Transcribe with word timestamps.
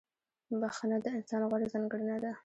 •بخښنه 0.61 0.97
د 1.03 1.05
انسان 1.17 1.41
غوره 1.49 1.67
ځانګړنه 1.73 2.17
ده. 2.23 2.31